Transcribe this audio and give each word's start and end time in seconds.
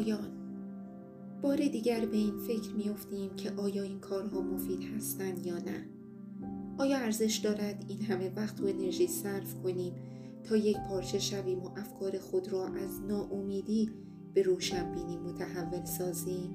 پایان 0.00 0.30
بار 1.42 1.56
دیگر 1.56 2.06
به 2.06 2.16
این 2.16 2.38
فکر 2.38 2.70
میافتیم 2.76 3.36
که 3.36 3.50
آیا 3.50 3.82
این 3.82 4.00
کارها 4.00 4.40
مفید 4.40 4.80
هستند 4.96 5.46
یا 5.46 5.58
نه. 5.58 5.86
آیا 6.78 6.98
ارزش 6.98 7.36
دارد 7.36 7.84
این 7.88 8.02
همه 8.02 8.32
وقت 8.36 8.60
و 8.60 8.66
انرژی 8.66 9.06
صرف 9.06 9.54
کنیم 9.62 9.92
تا 10.44 10.56
یک 10.56 10.76
پارچه 10.88 11.18
شویم 11.18 11.58
و 11.58 11.70
افکار 11.78 12.18
خود 12.18 12.52
را 12.52 12.66
از 12.66 13.00
ناامیدی 13.08 13.90
به 14.34 14.42
روشنبینی 14.42 15.18
متحول 15.18 15.84
سازیم؟ 15.84 16.50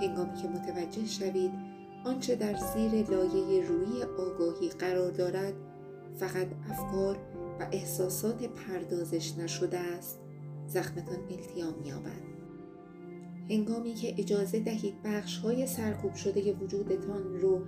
هنگامی 0.00 0.34
که 0.42 0.48
متوجه 0.48 1.06
شوید 1.06 1.50
آنچه 2.04 2.34
در 2.34 2.56
زیر 2.56 3.10
لایه 3.10 3.68
روی 3.68 4.02
آگاهی 4.02 4.68
قرار 4.68 5.10
دارد 5.10 5.54
فقط 6.16 6.46
افکار 6.70 7.18
و 7.60 7.68
احساسات 7.72 8.42
پردازش 8.42 9.38
نشده 9.38 9.78
است 9.78 10.20
زخمتان 10.66 11.18
التیام 11.30 11.74
یابد. 11.84 12.39
هنگامی 13.50 13.94
که 13.94 14.14
اجازه 14.18 14.60
دهید 14.60 15.02
بخش 15.04 15.38
های 15.38 15.66
سرکوب 15.66 16.14
شده 16.14 16.52
وجودتان 16.52 17.40
رو 17.40 17.62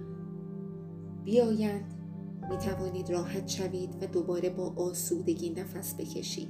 بیایند 1.24 1.94
می 2.50 2.58
توانید 2.58 3.10
راحت 3.10 3.48
شوید 3.48 4.02
و 4.02 4.06
دوباره 4.06 4.50
با 4.50 4.74
آسودگی 4.76 5.50
نفس 5.50 5.94
بکشید. 5.94 6.48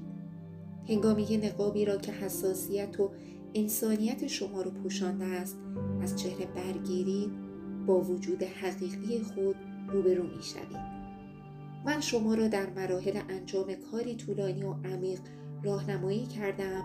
هنگامی 0.88 1.24
که 1.24 1.46
نقابی 1.46 1.84
را 1.84 1.96
که 1.96 2.12
حساسیت 2.12 3.00
و 3.00 3.10
انسانیت 3.54 4.26
شما 4.26 4.62
رو 4.62 4.70
پوشانده 4.70 5.24
است 5.24 5.56
از 6.00 6.16
چهره 6.16 6.46
برگیرید 6.46 7.30
با 7.86 8.00
وجود 8.00 8.42
حقیقی 8.42 9.18
خود 9.18 9.56
روبرو 9.88 10.22
می 10.22 10.42
شوید. 10.42 10.92
من 11.86 12.00
شما 12.00 12.34
را 12.34 12.48
در 12.48 12.70
مراحل 12.70 13.20
انجام 13.28 13.74
کاری 13.74 14.14
طولانی 14.14 14.62
و 14.62 14.72
عمیق 14.72 15.20
راهنمایی 15.62 16.26
کردم 16.26 16.82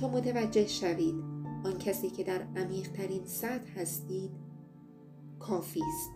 تا 0.00 0.08
متوجه 0.08 0.66
شوید 0.66 1.29
آن 1.64 1.78
کسی 1.78 2.10
که 2.10 2.24
در 2.24 2.42
عمیق 2.56 2.92
ترین 2.92 3.24
سطح 3.24 3.80
هستید 3.80 4.30
کافی 5.38 5.80
است. 5.88 6.10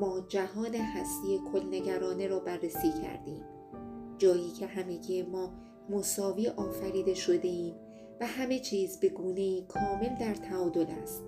ما 0.00 0.20
جهان 0.28 0.74
هستی 0.74 1.40
کلنگرانه 1.52 2.26
را 2.26 2.38
بررسی 2.38 2.92
کردیم. 3.02 3.42
جایی 4.18 4.50
که 4.50 4.66
همگی 4.66 5.22
ما 5.22 5.52
مساوی 5.90 6.48
آفریده 6.48 7.14
شده 7.14 7.48
ایم 7.48 7.74
و 8.20 8.26
همه 8.26 8.58
چیز 8.58 9.00
به 9.00 9.08
گونه 9.08 9.62
کامل 9.62 10.16
در 10.20 10.34
تعادل 10.34 10.86
است. 11.02 11.22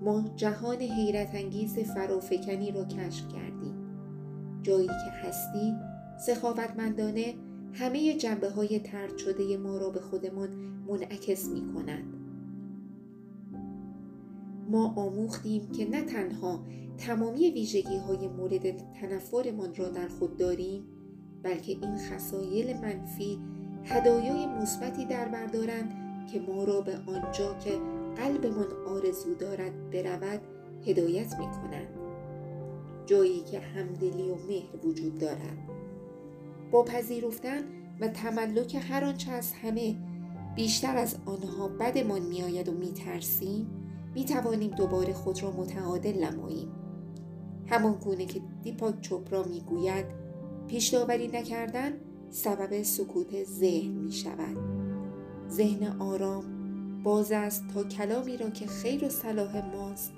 ما 0.00 0.24
جهان 0.36 0.76
حیرت 0.76 1.34
انگیز 1.34 1.78
فرافکنی 1.78 2.72
را 2.72 2.84
کشف 2.84 3.28
کردیم. 3.28 3.86
جایی 4.62 4.86
که 4.86 5.28
هستی 5.28 5.74
سخاوتمندانه 6.26 7.34
همه 7.72 8.14
جنبه 8.14 8.50
های 8.50 8.78
ترد 8.78 9.16
شده 9.16 9.56
ما 9.56 9.78
را 9.78 9.90
به 9.90 10.00
خودمان 10.00 10.48
منعکس 10.88 11.48
می 11.48 11.72
کند. 11.74 12.25
ما 14.70 14.94
آموختیم 14.96 15.68
که 15.72 15.90
نه 15.90 16.02
تنها 16.02 16.60
تمامی 16.98 17.50
ویژگی 17.50 17.96
های 17.96 18.28
مورد 18.28 18.92
تنفرمان 18.92 19.74
را 19.74 19.88
در 19.88 20.08
خود 20.08 20.36
داریم 20.36 20.84
بلکه 21.42 21.72
این 21.72 21.98
خصایل 21.98 22.76
منفی 22.76 23.38
هدایای 23.84 24.46
مثبتی 24.46 25.04
در 25.04 25.28
بردارند 25.28 25.92
که 26.32 26.40
ما 26.40 26.64
را 26.64 26.80
به 26.80 26.98
آنجا 27.06 27.54
که 27.54 27.70
قلبمان 28.16 28.72
آرزو 28.86 29.34
دارد 29.34 29.90
برود 29.90 30.40
هدایت 30.86 31.38
می 31.38 31.46
کنند. 31.46 31.88
جایی 33.06 33.40
که 33.40 33.60
همدلی 33.60 34.30
و 34.30 34.34
مهر 34.34 34.86
وجود 34.86 35.18
دارد 35.18 35.58
با 36.70 36.82
پذیرفتن 36.82 37.62
و 38.00 38.08
تملک 38.08 38.74
هر 38.74 39.04
آنچه 39.04 39.30
از 39.30 39.52
همه 39.52 39.96
بیشتر 40.56 40.96
از 40.96 41.16
آنها 41.26 41.68
بدمان 41.68 42.22
میآید 42.22 42.68
و 42.68 42.72
میترسیم 42.72 43.85
می 44.16 44.24
توانیم 44.24 44.70
دوباره 44.70 45.12
خود 45.12 45.42
را 45.42 45.50
متعادل 45.50 46.24
نماییم. 46.24 46.68
همان 47.66 47.92
گونه 47.92 48.26
که 48.26 48.40
دیپاک 48.62 49.00
چوپرا 49.00 49.42
می 49.42 49.60
گوید 49.60 50.06
پیش 50.66 50.94
نکردن 50.94 51.92
سبب 52.30 52.82
سکوت 52.82 53.44
ذهن 53.44 53.92
می 53.92 54.12
شود 54.12 54.56
ذهن 55.50 56.00
آرام 56.00 56.44
باز 57.02 57.32
است 57.32 57.64
تا 57.74 57.84
کلامی 57.84 58.36
را 58.36 58.50
که 58.50 58.66
خیر 58.66 59.04
و 59.04 59.08
صلاح 59.08 59.76
ماست 59.76 60.12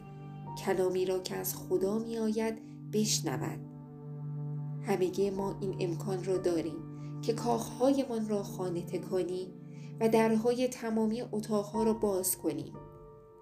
کلامی 0.65 1.07
را 1.07 1.19
که 1.19 1.37
از 1.37 1.57
خدا 1.57 1.99
می 1.99 2.19
آید 2.19 2.59
بشنود. 2.93 3.61
همگی 4.83 5.31
ما 5.31 5.59
این 5.61 5.77
امکان 5.81 6.25
را 6.25 6.37
داریم 6.37 6.79
که 7.23 7.33
کاخهایمان 7.33 8.29
را 8.29 8.43
خانه 8.43 8.83
تکانی 8.83 9.49
و 10.01 10.09
درهای 10.09 10.69
تمامی 10.69 11.23
اتاقها 11.33 11.83
را 11.83 11.93
باز 11.93 12.37
کنیم. 12.37 12.73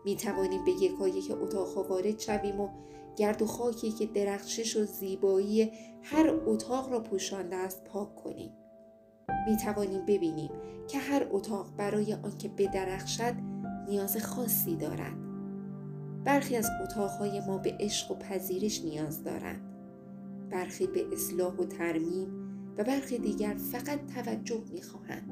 می 0.07 0.17
توانیم 0.17 0.65
به 0.65 0.71
یکایک 0.71 1.33
اتاقها 1.43 1.83
وارد 1.83 2.21
شویم 2.21 2.61
و 2.61 2.69
گرد 3.17 3.43
و 3.43 3.47
خاکی 3.47 3.91
که 3.91 4.07
درخشش 4.07 4.77
و 4.77 4.85
زیبایی 4.85 5.71
هر 6.03 6.41
اتاق 6.47 6.93
را 6.93 7.01
پوشانده 7.01 7.57
است 7.57 7.85
پاک 7.85 8.15
کنیم. 8.15 8.53
می 9.49 9.57
توانیم 9.57 10.07
ببینیم 10.07 10.51
که 10.89 10.99
هر 10.99 11.27
اتاق 11.31 11.77
برای 11.77 12.13
آنکه 12.15 12.49
بدرخشد 12.49 13.35
نیاز 13.89 14.17
خاصی 14.17 14.77
دارد. 14.77 15.17
برخی 16.25 16.57
از 16.57 16.69
اتاقهای 16.83 17.41
ما 17.41 17.59
به 17.59 17.77
عشق 17.81 18.11
و 18.11 18.15
پذیرش 18.15 18.85
نیاز 18.85 19.25
دارند. 19.25 19.77
برخی 20.51 20.87
به 20.87 21.07
اصلاح 21.13 21.55
و 21.57 21.65
ترمیم 21.65 22.29
و 22.79 22.85
برخی 22.85 23.19
دیگر 23.19 23.55
فقط 23.55 24.07
توجه 24.15 24.63
می‌خواهند. 24.73 25.31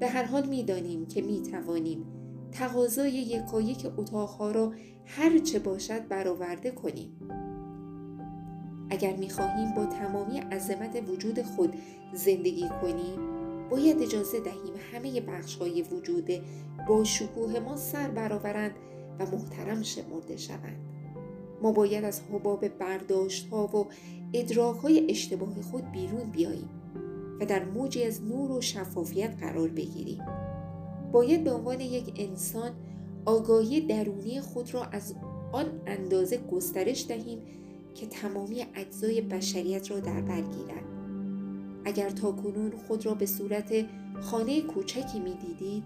به 0.00 0.08
هر 0.08 0.24
حال 0.24 0.46
می‌دانیم 0.48 1.06
که 1.06 1.22
می 1.22 1.42
توانیم 1.42 2.17
تقاضای 2.52 3.12
یکایک 3.12 3.86
اتاقها 3.96 4.50
را 4.50 4.72
هر 5.04 5.38
چه 5.38 5.58
باشد 5.58 6.08
برآورده 6.08 6.70
کنیم. 6.70 7.12
اگر 8.90 9.16
می‌خواهیم 9.16 9.74
با 9.74 9.86
تمامی 9.86 10.38
عظمت 10.38 11.08
وجود 11.08 11.42
خود 11.42 11.74
زندگی 12.12 12.68
کنیم 12.82 13.38
باید 13.70 14.02
اجازه 14.02 14.40
دهیم 14.40 14.74
همه 14.92 15.20
بخش 15.20 15.56
های 15.56 15.82
وجود 15.82 16.30
با 16.88 17.04
شکوه 17.04 17.60
ما 17.60 17.76
سر 17.76 18.08
برآورند 18.08 18.72
و 19.18 19.26
محترم 19.26 19.82
شمرده 19.82 20.36
شوند. 20.36 20.88
ما 21.62 21.72
باید 21.72 22.04
از 22.04 22.20
حباب 22.32 22.68
برداشت 22.68 23.48
ها 23.48 23.66
و 23.66 23.86
ادراک 24.34 24.76
های 24.76 25.10
اشتباه 25.10 25.62
خود 25.62 25.92
بیرون 25.92 26.30
بیاییم 26.30 26.68
و 27.40 27.46
در 27.46 27.64
موجی 27.64 28.04
از 28.04 28.24
نور 28.24 28.52
و 28.52 28.60
شفافیت 28.60 29.36
قرار 29.40 29.68
بگیریم. 29.68 30.37
باید 31.12 31.44
به 31.44 31.52
عنوان 31.52 31.80
یک 31.80 32.12
انسان 32.16 32.70
آگاهی 33.24 33.80
درونی 33.80 34.40
خود 34.40 34.74
را 34.74 34.84
از 34.84 35.14
آن 35.52 35.66
اندازه 35.86 36.36
گسترش 36.36 37.06
دهیم 37.08 37.38
که 37.94 38.06
تمامی 38.06 38.64
اجزای 38.74 39.20
بشریت 39.20 39.90
را 39.90 40.00
در 40.00 40.20
بر 40.20 40.40
گیرد 40.40 40.84
اگر 41.84 42.10
تا 42.10 42.32
کنون 42.32 42.70
خود 42.70 43.06
را 43.06 43.14
به 43.14 43.26
صورت 43.26 43.86
خانه 44.20 44.60
کوچکی 44.60 45.20
می 45.20 45.34
دیدید 45.34 45.84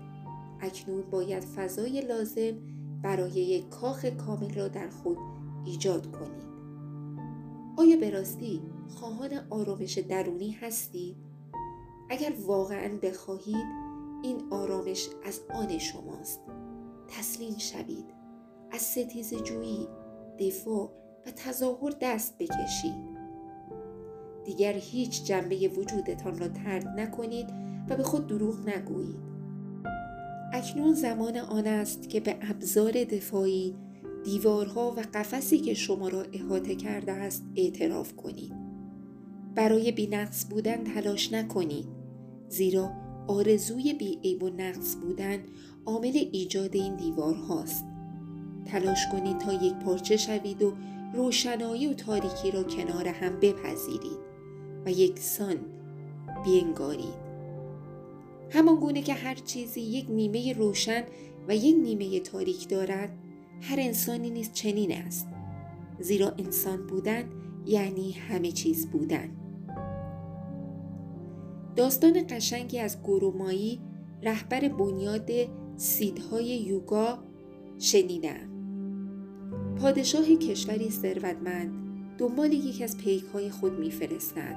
اکنون 0.60 1.02
باید 1.10 1.44
فضای 1.44 2.00
لازم 2.00 2.52
برای 3.02 3.30
یک 3.30 3.68
کاخ 3.68 4.04
کامل 4.04 4.54
را 4.54 4.68
در 4.68 4.88
خود 4.88 5.18
ایجاد 5.64 6.12
کنید 6.12 6.52
آیا 7.76 7.96
به 7.96 8.10
راستی 8.10 8.62
خواهان 8.88 9.30
آرامش 9.50 9.98
درونی 9.98 10.50
هستید؟ 10.50 11.16
اگر 12.10 12.32
واقعا 12.46 12.88
بخواهید 13.02 13.81
این 14.22 14.42
آرامش 14.50 15.08
از 15.24 15.40
آن 15.54 15.78
شماست. 15.78 16.40
تسلیم 17.08 17.58
شوید. 17.58 18.04
از 18.70 18.80
ستیز 18.80 19.34
جویی 19.34 19.88
دفاع 20.38 20.90
و 21.26 21.30
تظاهر 21.30 21.92
دست 22.00 22.38
بکشید. 22.38 23.12
دیگر 24.44 24.72
هیچ 24.72 25.24
جنبه 25.24 25.68
وجودتان 25.68 26.38
را 26.38 26.48
ترد 26.48 26.88
نکنید 26.88 27.46
و 27.88 27.96
به 27.96 28.02
خود 28.02 28.26
دروغ 28.26 28.68
نگویید. 28.68 29.32
اکنون 30.52 30.94
زمان 30.94 31.36
آن 31.36 31.66
است 31.66 32.08
که 32.08 32.20
به 32.20 32.36
ابزار 32.40 32.92
دفاعی 32.92 33.76
دیوارها 34.24 34.90
و 34.90 35.00
قفسی 35.14 35.58
که 35.58 35.74
شما 35.74 36.08
را 36.08 36.22
احاطه 36.32 36.74
کرده 36.74 37.12
است 37.12 37.44
اعتراف 37.56 38.16
کنید. 38.16 38.52
برای 39.54 39.92
بینقص 39.92 40.46
بودن 40.50 40.84
تلاش 40.84 41.32
نکنید 41.32 41.88
زیرا 42.48 43.01
آرزوی 43.26 43.92
بیعیب 43.92 44.42
و 44.42 44.48
نقص 44.48 44.96
بودن 44.96 45.38
عامل 45.86 46.28
ایجاد 46.32 46.76
این 46.76 46.96
دیوار 46.96 47.34
هاست. 47.34 47.84
تلاش 48.66 49.08
کنید 49.12 49.38
تا 49.38 49.52
یک 49.52 49.74
پارچه 49.74 50.16
شوید 50.16 50.62
و 50.62 50.72
روشنایی 51.14 51.86
و 51.86 51.94
تاریکی 51.94 52.50
را 52.50 52.62
کنار 52.62 53.08
هم 53.08 53.40
بپذیرید 53.40 54.18
و 54.86 54.90
یکسان 54.90 55.56
بینگارید. 56.44 57.32
همان 58.50 58.76
گونه 58.76 59.02
که 59.02 59.14
هر 59.14 59.34
چیزی 59.34 59.80
یک 59.80 60.06
نیمه 60.10 60.52
روشن 60.52 61.02
و 61.48 61.56
یک 61.56 61.76
نیمه 61.82 62.20
تاریک 62.20 62.68
دارد 62.68 63.18
هر 63.60 63.76
انسانی 63.80 64.30
نیز 64.30 64.52
چنین 64.52 64.92
است 64.92 65.28
زیرا 66.00 66.30
انسان 66.38 66.86
بودن 66.86 67.30
یعنی 67.66 68.12
همه 68.12 68.52
چیز 68.52 68.86
بودن 68.86 69.41
داستان 71.76 72.26
قشنگی 72.30 72.78
از 72.78 73.02
گرومایی 73.02 73.80
رهبر 74.22 74.68
بنیاد 74.68 75.30
سیدهای 75.76 76.46
یوگا 76.46 77.18
شنیدم. 77.78 78.52
پادشاه 79.76 80.24
کشوری 80.24 80.90
ثروتمند 80.90 81.72
دنبال 82.18 82.52
یکی 82.52 82.84
از 82.84 82.96
پیک 82.96 83.24
های 83.24 83.50
خود 83.50 83.78
میفرستد 83.78 84.56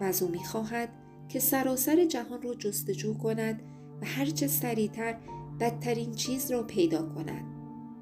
و 0.00 0.04
از 0.04 0.22
او 0.22 0.30
می‌خواهد 0.30 0.88
که 1.28 1.38
سراسر 1.40 2.04
جهان 2.04 2.42
را 2.42 2.54
جستجو 2.54 3.18
کند 3.18 3.62
و 4.02 4.06
هرچه 4.06 4.46
سریعتر 4.46 5.18
بدترین 5.60 6.12
چیز 6.12 6.50
را 6.50 6.62
پیدا 6.62 7.02
کند 7.02 7.44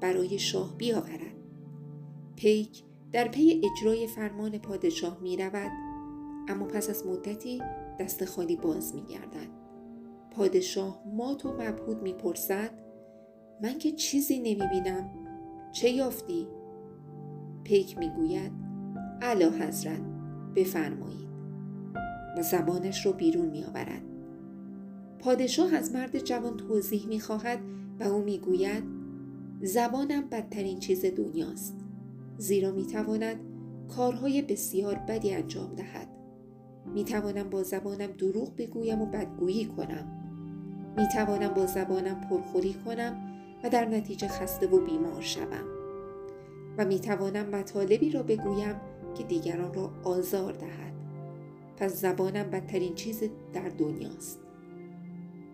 برای 0.01 0.39
شاه 0.39 0.77
بیاورد. 0.77 1.37
پیک 2.35 2.83
در 3.11 3.27
پی 3.27 3.61
اجرای 3.63 4.07
فرمان 4.07 4.57
پادشاه 4.57 5.19
می 5.21 5.37
رود 5.37 5.71
اما 6.47 6.65
پس 6.65 6.89
از 6.89 7.05
مدتی 7.07 7.61
دست 7.99 8.25
خالی 8.25 8.55
باز 8.55 8.95
می 8.95 9.01
گردد. 9.01 9.57
پادشاه 10.31 11.03
مات 11.15 11.45
و 11.45 11.53
مبهود 11.53 12.01
می 12.01 12.13
پرسد 12.13 12.69
من 13.61 13.77
که 13.77 13.91
چیزی 13.91 14.39
نمی 14.39 14.67
بینم 14.71 15.09
چه 15.71 15.89
یافتی؟ 15.89 16.47
پیک 17.63 17.97
می 17.97 18.09
گوید 18.09 18.51
علا 19.21 19.49
حضرت 19.49 20.01
بفرمایید 20.55 21.27
و 22.37 22.41
زبانش 22.41 23.05
رو 23.05 23.13
بیرون 23.13 23.49
می 23.49 23.63
آورد. 23.63 24.01
پادشاه 25.19 25.73
از 25.73 25.91
مرد 25.91 26.19
جوان 26.19 26.57
توضیح 26.57 27.07
می 27.07 27.19
خواهد 27.19 27.59
و 27.99 28.03
او 28.03 28.21
می 28.21 28.39
گوید 28.39 28.83
زبانم 29.61 30.29
بدترین 30.29 30.79
چیز 30.79 31.05
دنیاست 31.05 31.75
زیرا 32.37 32.71
می 32.71 32.85
تواند 32.85 33.39
کارهای 33.95 34.41
بسیار 34.41 34.95
بدی 34.95 35.33
انجام 35.33 35.75
دهد 35.75 36.16
می 36.93 37.03
توانم 37.03 37.49
با 37.49 37.63
زبانم 37.63 38.07
دروغ 38.07 38.55
بگویم 38.57 39.01
و 39.01 39.05
بدگویی 39.05 39.65
کنم. 39.65 40.17
می 40.97 41.07
توانم 41.07 41.53
با 41.53 41.65
زبانم 41.65 42.21
پرخوری 42.21 42.75
کنم 42.85 43.15
و 43.63 43.69
در 43.69 43.85
نتیجه 43.85 44.27
خسته 44.27 44.67
و 44.67 44.85
بیمار 44.85 45.21
شوم. 45.21 45.65
و 46.77 46.85
می 46.85 46.99
توانم 46.99 47.49
مطالبی 47.49 48.11
را 48.11 48.23
بگویم 48.23 48.75
که 49.17 49.23
دیگران 49.23 49.73
را 49.73 49.91
آزار 50.03 50.53
دهد. 50.53 50.93
پس 51.77 52.01
زبانم 52.01 52.49
بدترین 52.49 52.95
چیز 52.95 53.23
در 53.53 53.69
دنیاست. 53.69 54.39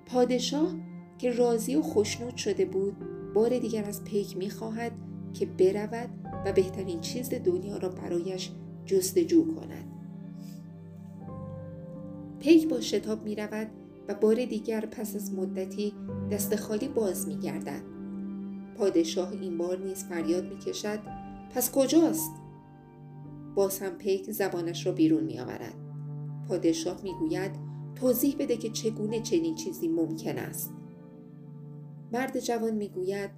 پادشاه 0.06 0.76
که 1.18 1.32
راضی 1.32 1.76
و 1.76 1.82
خوشنود 1.82 2.38
شده 2.38 2.66
بود 2.66 2.96
بار 3.34 3.60
دیگر 3.60 3.86
از 3.86 4.04
پیک 4.04 4.38
می 4.38 4.50
خواهد 4.50 4.92
که 5.34 5.46
برود 5.46 6.10
و 6.46 6.52
بهترین 6.52 7.02
چیز 7.02 7.30
دنیا 7.30 7.78
را 7.78 7.90
برایش 7.90 8.52
جستجو 8.86 9.56
کند. 9.56 10.03
پیک 12.44 12.68
با 12.68 12.82
شتاب 12.82 13.24
می 13.24 13.36
رود 13.36 13.68
و 14.08 14.14
بار 14.14 14.46
دیگر 14.46 14.86
پس 14.86 15.16
از 15.16 15.34
مدتی 15.34 15.94
دست 16.32 16.56
خالی 16.56 16.88
باز 16.88 17.28
می 17.28 17.40
گردد. 17.40 17.82
پادشاه 18.78 19.32
این 19.32 19.58
بار 19.58 19.78
نیز 19.78 20.04
فریاد 20.04 20.44
می 20.44 20.58
کشد 20.58 21.00
پس 21.56 21.72
کجاست؟ 21.72 22.32
باز 23.56 23.80
هم 23.80 23.92
پیک 23.98 24.32
زبانش 24.32 24.86
را 24.86 24.92
بیرون 24.92 25.24
می 25.24 25.40
آورد. 25.40 25.74
پادشاه 26.48 27.02
می 27.04 27.14
گوید 27.20 27.52
توضیح 27.96 28.36
بده 28.40 28.58
که 28.58 28.70
چگونه 28.70 29.22
چنین 29.22 29.56
چیزی 29.56 29.88
ممکن 29.88 30.38
است. 30.38 30.74
مرد 32.12 32.40
جوان 32.40 32.74
می 32.74 32.90
گوید 32.90 33.30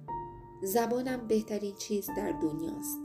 زبانم 0.62 1.26
بهترین 1.28 1.74
چیز 1.74 2.10
در 2.16 2.32
دنیاست. 2.42 2.98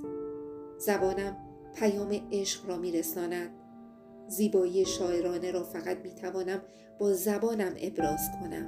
زبانم 0.77 1.37
پیام 1.75 2.19
عشق 2.31 2.69
را 2.69 2.77
می 2.77 2.91
رساند. 2.91 3.60
زیبایی 4.31 4.85
شاعرانه 4.85 5.51
را 5.51 5.63
فقط 5.63 5.97
می 6.03 6.11
توانم 6.15 6.61
با 6.99 7.13
زبانم 7.13 7.71
ابراز 7.77 8.29
کنم. 8.39 8.67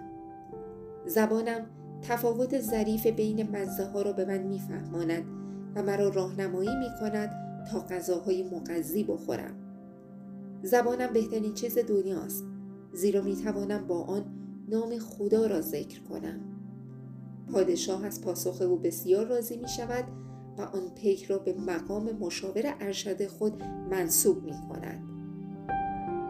زبانم 1.05 1.65
تفاوت 2.01 2.59
ظریف 2.59 3.07
بین 3.07 3.49
مزه 3.49 3.85
ها 3.85 4.01
را 4.01 4.13
به 4.13 4.25
من 4.25 4.37
میفهماند 4.37 5.23
و 5.75 5.83
مرا 5.83 6.09
راهنمایی 6.09 6.75
می 6.75 6.89
کند 6.99 7.31
تا 7.71 7.79
غذاهای 7.79 8.43
مغذی 8.43 9.03
بخورم. 9.03 9.55
زبانم 10.63 11.13
بهترین 11.13 11.53
چیز 11.53 11.77
دنیاست 11.77 12.43
زیرا 12.93 13.21
می 13.21 13.35
توانم 13.35 13.87
با 13.87 14.03
آن 14.03 14.25
نام 14.69 14.97
خدا 14.97 15.45
را 15.45 15.61
ذکر 15.61 16.01
کنم. 16.01 16.39
پادشاه 17.51 18.05
از 18.05 18.21
پاسخ 18.21 18.61
او 18.61 18.77
بسیار 18.77 19.25
راضی 19.25 19.57
می 19.57 19.67
شود 19.67 20.05
و 20.57 20.61
آن 20.61 20.89
پیک 20.95 21.23
را 21.23 21.37
به 21.37 21.53
مقام 21.53 22.11
مشاور 22.11 22.75
ارشد 22.79 23.27
خود 23.27 23.63
منصوب 23.91 24.43
می 24.43 24.55
کند. 24.69 25.12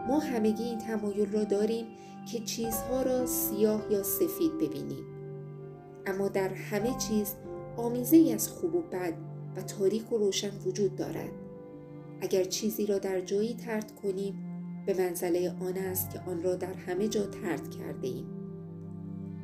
ما 0.08 0.18
همگی 0.18 0.64
این 0.64 0.78
تمایل 0.78 1.32
را 1.32 1.44
داریم 1.44 1.86
که 2.32 2.40
چیزها 2.40 3.02
را 3.02 3.26
سیاه 3.26 3.82
یا 3.90 4.02
سفید 4.02 4.58
ببینیم. 4.58 5.04
اما 6.06 6.28
در 6.28 6.48
همه 6.48 6.94
چیز 6.98 7.34
آمیزه 7.76 8.16
ای 8.16 8.32
از 8.32 8.48
خوب 8.48 8.74
و 8.74 8.82
بد 8.82 9.14
و 9.56 9.62
تاریک 9.62 10.12
و 10.12 10.18
روشن 10.18 10.58
وجود 10.66 10.96
دارد. 10.96 11.30
اگر 12.20 12.44
چیزی 12.44 12.86
را 12.86 12.98
در 12.98 13.20
جایی 13.20 13.54
ترد 13.54 13.92
کنیم 14.02 14.34
به 14.86 14.94
منزله 14.98 15.54
آن 15.60 15.76
است 15.76 16.10
که 16.10 16.20
آن 16.20 16.42
را 16.42 16.54
در 16.54 16.74
همه 16.74 17.08
جا 17.08 17.26
ترد 17.26 17.70
کرده 17.70 18.08
ایم. 18.08 18.26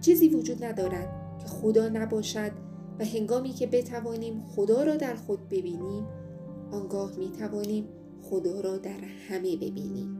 چیزی 0.00 0.28
وجود 0.28 0.64
ندارد 0.64 1.38
که 1.40 1.46
خدا 1.46 1.88
نباشد 1.88 2.52
و 2.98 3.04
هنگامی 3.04 3.50
که 3.50 3.66
بتوانیم 3.66 4.44
خدا 4.56 4.82
را 4.82 4.96
در 4.96 5.14
خود 5.14 5.48
ببینیم 5.48 6.06
آنگاه 6.70 7.16
می 7.16 7.32
توانیم 7.32 7.88
خدا 8.22 8.60
را 8.60 8.76
در 8.76 9.00
همه 9.28 9.56
ببینیم. 9.56 10.19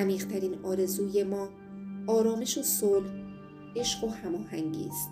عمیقترین 0.00 0.64
آرزوی 0.64 1.24
ما 1.24 1.48
آرامش 2.06 2.58
و 2.58 2.62
صلح 2.62 3.10
عشق 3.76 4.04
و 4.04 4.08
هماهنگی 4.08 4.88
است. 4.88 5.10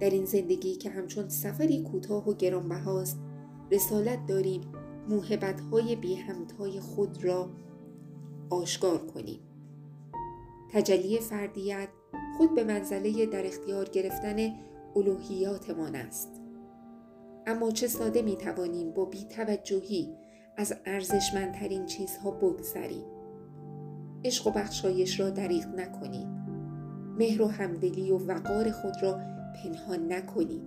در 0.00 0.10
این 0.10 0.24
زندگی 0.24 0.76
که 0.76 0.90
همچون 0.90 1.28
سفری 1.28 1.82
کوتاه 1.82 2.28
و 2.28 2.34
گرانبهاست 2.34 3.20
رسالت 3.72 4.26
داریم 4.26 4.60
موهبتهای 5.08 5.96
بی 5.96 6.14
همتای 6.14 6.80
خود 6.80 7.24
را 7.24 7.50
آشکار 8.50 8.98
کنیم. 8.98 9.40
تجلی 10.72 11.18
فردیت 11.18 11.88
خود 12.38 12.54
به 12.54 12.64
منزله 12.64 13.26
در 13.26 13.46
اختیار 13.46 13.88
گرفتن 13.88 14.54
الوهیاتمان 14.96 15.94
است. 15.94 16.42
اما 17.46 17.70
چه 17.70 17.88
ساده 17.88 18.22
می 18.22 18.36
توانیم 18.36 18.90
با 18.90 19.04
بیتوجهی 19.04 20.16
از 20.56 20.74
ارزشمندترین 20.86 21.86
چیزها 21.86 22.30
بگذریم. 22.30 23.15
عشق 24.26 24.46
و 24.46 24.50
بخشایش 24.50 25.20
را 25.20 25.30
دریغ 25.30 25.66
نکنید. 25.66 26.26
مهر 27.18 27.42
و 27.42 27.46
همدلی 27.46 28.10
و 28.10 28.18
وقار 28.18 28.70
خود 28.70 28.94
را 29.02 29.20
پنهان 29.54 30.12
نکنید. 30.12 30.62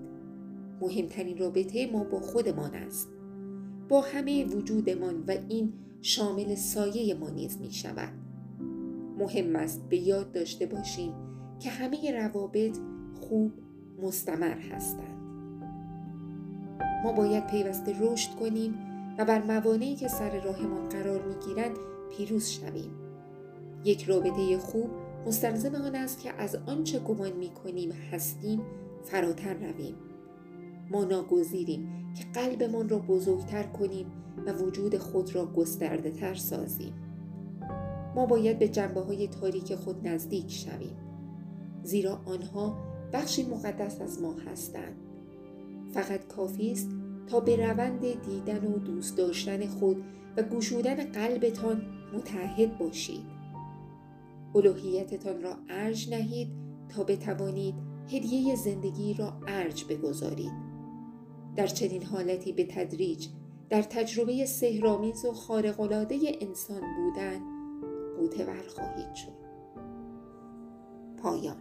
مهمترین 0.81 1.37
رابطه 1.37 1.91
ما 1.91 2.03
با 2.03 2.19
خودمان 2.19 2.75
است. 2.75 3.09
با 3.89 4.01
همه 4.01 4.45
وجودمان 4.45 5.23
و 5.27 5.31
این 5.49 5.73
شامل 6.01 6.55
سایه 6.55 7.13
ما 7.13 7.29
نیز 7.29 7.61
می 7.61 7.71
شود. 7.71 8.13
مهم 9.19 9.55
است 9.55 9.89
به 9.89 9.97
یاد 9.97 10.31
داشته 10.31 10.65
باشیم 10.65 11.13
که 11.59 11.69
همه 11.69 12.11
روابط 12.11 12.77
خوب 13.21 13.51
مستمر 14.01 14.57
هستند. 14.57 15.19
ما 17.03 17.11
باید 17.11 17.47
پیوسته 17.47 17.95
رشد 17.99 18.35
کنیم 18.35 18.73
و 19.17 19.25
بر 19.25 19.43
موانعی 19.43 19.95
که 19.95 20.07
سر 20.07 20.43
راهمان 20.43 20.89
قرار 20.89 21.21
می 21.21 21.35
گیرند 21.45 21.77
پیروز 22.17 22.47
شویم. 22.47 23.08
یک 23.85 24.03
رابطه 24.03 24.57
خوب 24.57 24.89
مستلزم 25.27 25.75
آن 25.75 25.95
است 25.95 26.21
که 26.21 26.33
از 26.33 26.55
آنچه 26.55 26.99
گمان 26.99 27.31
می 27.31 27.49
کنیم 27.49 27.91
هستیم 27.91 28.61
فراتر 29.03 29.53
رویم. 29.53 29.95
ما 30.91 31.03
ناگزیریم 31.03 32.13
که 32.17 32.23
قلبمان 32.39 32.89
را 32.89 32.99
بزرگتر 32.99 33.63
کنیم 33.63 34.05
و 34.45 34.53
وجود 34.53 34.97
خود 34.97 35.35
را 35.35 35.45
گسترده 35.45 36.11
تر 36.11 36.35
سازیم. 36.35 36.93
ما 38.15 38.25
باید 38.25 38.59
به 38.59 38.67
جنبه 38.67 39.01
های 39.01 39.27
تاریک 39.27 39.75
خود 39.75 40.07
نزدیک 40.07 40.51
شویم 40.51 40.97
زیرا 41.83 42.21
آنها 42.25 42.77
بخشی 43.13 43.43
مقدس 43.43 44.01
از 44.01 44.21
ما 44.21 44.33
هستند. 44.33 44.95
فقط 45.93 46.27
کافی 46.27 46.71
است 46.71 46.89
تا 47.27 47.39
به 47.39 47.55
روند 47.55 48.01
دیدن 48.01 48.67
و 48.67 48.77
دوست 48.77 49.17
داشتن 49.17 49.67
خود 49.67 50.03
و 50.37 50.43
گشودن 50.43 50.95
قلبتان 50.95 51.81
متحد 52.13 52.77
باشید. 52.77 53.38
الوهیتتان 54.55 55.41
را 55.41 55.55
ارج 55.69 56.09
نهید 56.09 56.49
تا 56.89 57.03
بتوانید 57.03 57.75
هدیه 58.11 58.55
زندگی 58.55 59.13
را 59.13 59.33
ارج 59.47 59.85
بگذارید. 59.89 60.51
در 61.55 61.67
چنین 61.67 62.03
حالتی 62.03 62.51
به 62.51 62.65
تدریج 62.65 63.27
در 63.69 63.81
تجربه 63.81 64.45
سهرامیز 64.45 65.25
و 65.25 65.33
خارق‌العاده 65.33 66.19
انسان 66.41 66.81
بودن 66.95 67.41
ور 68.43 68.67
خواهید 68.67 69.13
شد. 69.15 69.39
پایان 71.17 71.57